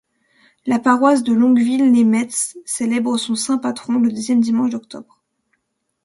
La 0.65 0.79
paroisse 0.79 1.21
de 1.21 1.31
Longeville-lès-Metz 1.31 2.57
célèbre 2.65 3.19
son 3.19 3.35
saint 3.35 3.59
patron 3.59 3.99
le 3.99 4.09
deuxième 4.11 4.41
dimanche 4.41 4.71
d’octobre. 4.71 5.21